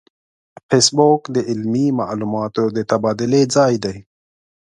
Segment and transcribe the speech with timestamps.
[0.67, 3.97] فېسبوک د علمي معلوماتو د تبادلې ځای دی